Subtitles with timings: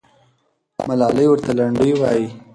[0.87, 2.27] ملالۍ ورته لنډۍ وایي.